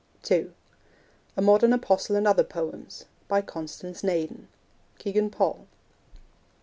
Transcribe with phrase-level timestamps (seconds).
[0.23, 0.51] (2)
[1.37, 3.05] A Modern Apostle and Other Poems.
[3.27, 4.47] By Constance Naden.
[4.97, 5.67] (Kegan Paul.)